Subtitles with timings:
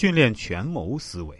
[0.00, 1.36] 训练权谋思维。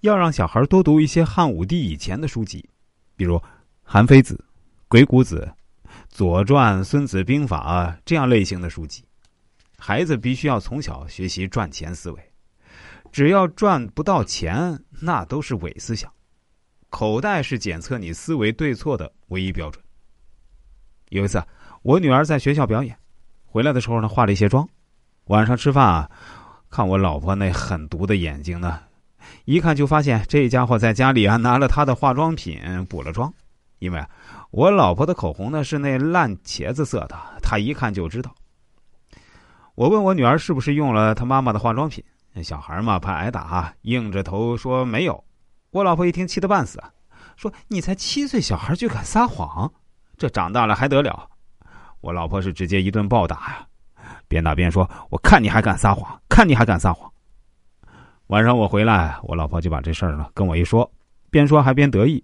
[0.00, 2.68] 要让小孩多读一些汉武帝以前的书籍，
[3.16, 3.36] 比如
[3.82, 4.34] 《韩非子》
[4.88, 5.50] 《鬼谷子》
[6.10, 9.02] 《左传》《孙子兵法》这样类型的书籍。
[9.78, 12.32] 孩子必须要从小学习赚钱思维，
[13.10, 16.12] 只要赚不到钱，那都是伪思想。
[16.90, 19.82] 口袋是检测你思维对错的唯一标准。
[21.08, 21.42] 有一次，
[21.80, 22.94] 我女儿在学校表演，
[23.46, 24.68] 回来的时候呢，化了一些妆。
[25.28, 26.10] 晚上吃饭啊，
[26.70, 28.80] 看我老婆那狠毒的眼睛呢。
[29.44, 32.58] 一看就发现这家伙在家里啊拿了他的化妆品
[32.88, 33.32] 补了妆，
[33.78, 34.04] 因为
[34.50, 38.34] 我老婆的口红呢是那烂茄子色的，他一看就知道。
[39.74, 42.02] 我问我女儿是不是用了她妈妈的化妆品，
[42.42, 45.22] 小孩嘛怕挨打，硬着头说没有。
[45.70, 46.82] 我老婆一听气得半死，
[47.36, 49.70] 说你才七岁小孩就敢撒谎，
[50.16, 51.28] 这长大了还得了？
[52.00, 53.66] 我老婆是直接一顿暴打呀，
[54.26, 57.10] 边打边说：“我看你还敢撒谎，看你还敢撒谎。”
[58.28, 60.88] 晚上我回来，我老婆就把这事儿呢跟我一说，
[61.30, 62.22] 边说还边得意。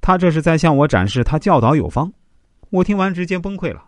[0.00, 2.12] 她这是在向我展示她教导有方。
[2.70, 3.82] 我听完直接崩溃了。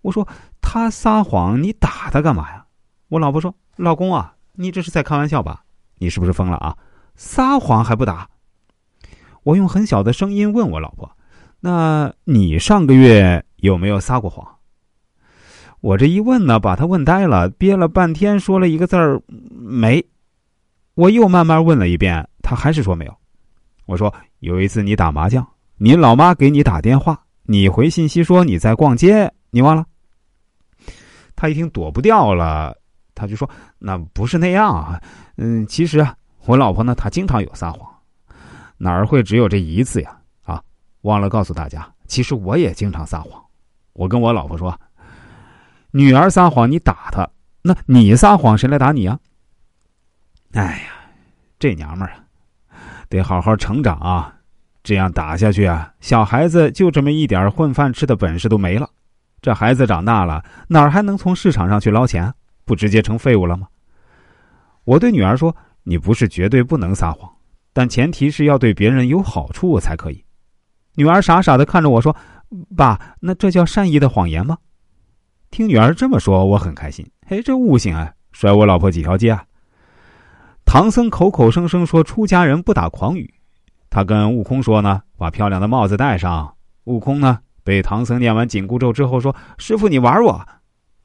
[0.00, 0.26] 我说
[0.62, 2.64] ：“他撒谎，你打他干嘛呀？”
[3.08, 5.62] 我老婆说：“老公啊，你这是在开玩笑吧？
[5.98, 6.74] 你是不是疯了啊？
[7.16, 8.30] 撒谎还不打？”
[9.44, 11.10] 我用很小的声音问我老婆
[11.60, 14.52] ：“那你上个月有没有撒过谎？”
[15.84, 19.20] 我这一问呢，把他问呆了，憋了半天，说了一个字儿
[19.52, 20.02] ：“没。”
[20.96, 23.14] 我又慢慢问了一遍，他还是说没有。
[23.84, 25.46] 我说有一次你打麻将，
[25.76, 29.84] 你老妈给你打电话，你回信息说你在逛街，你忘了？
[31.36, 32.74] 他一听躲不掉了，
[33.14, 33.46] 他就说
[33.78, 34.98] 那不是那样啊。
[35.36, 37.86] 嗯，其实啊，我老婆呢，她经常有撒谎，
[38.78, 40.16] 哪儿会只有这一次呀？
[40.44, 40.62] 啊，
[41.02, 43.38] 忘了告诉大家，其实我也经常撒谎。
[43.92, 44.74] 我跟我老婆说，
[45.96, 47.30] 女儿撒谎你打她，
[47.62, 49.16] 那你撒谎谁来打你啊？
[50.54, 50.92] 哎呀，
[51.56, 52.14] 这娘们儿
[52.68, 52.74] 啊，
[53.08, 54.34] 得好好成长啊！
[54.82, 58.90] 这样打下去啊，小孩子就这么一点混饭吃的本事都没了。
[59.40, 62.34] 这孩子长大了，哪儿还能从市场上去捞钱？
[62.64, 63.68] 不直接成废物了吗？
[64.82, 67.30] 我对女儿说：“你不是绝对不能撒谎，
[67.72, 70.24] 但前提是要对别人有好处才可以。”
[70.96, 72.16] 女儿傻傻的看着我说
[72.76, 74.58] ：“爸，那这叫善意的谎言吗？”
[75.54, 77.08] 听女儿这么说，我很开心。
[77.28, 79.44] 嘿，这悟性啊，甩我老婆几条街啊！
[80.64, 83.32] 唐僧口口声声说出家人不打诳语，
[83.88, 86.52] 他跟悟空说呢，把漂亮的帽子戴上。
[86.86, 90.44] 悟空呢，被唐僧念完紧箍咒之后说：“师傅，你玩我。”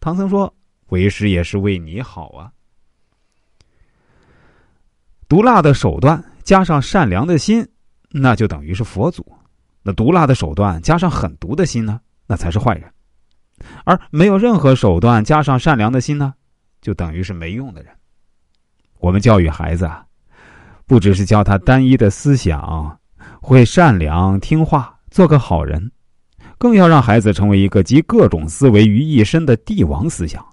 [0.01, 0.51] 唐僧说
[0.89, 2.51] ：“为师也是为你好啊。”
[5.29, 7.63] 毒辣的手段加上善良的心，
[8.09, 9.21] 那就等于是佛祖；
[9.83, 12.89] 那毒辣的手段加上狠毒的心呢，那才是坏人；
[13.85, 16.33] 而没有任何手段加上善良的心呢，
[16.81, 17.91] 就等于是没用的人。
[18.99, 20.05] 我们教育孩子啊，
[20.85, 22.99] 不只是教他单一的思想，
[23.41, 25.91] 会善良听话，做个好人，
[26.57, 30.45] 更要让孩子成为一个集各种思维于一身的帝王思想。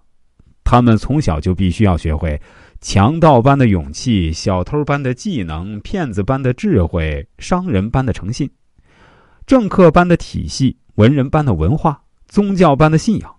[0.62, 2.40] 他们从小就必须要学会
[2.80, 8.50] 强盗般的勇气、小偷般的技能、骗子般的智慧、商人般的诚信、
[9.46, 13.35] 政客般的体系、文人般的文化、宗教般的信仰。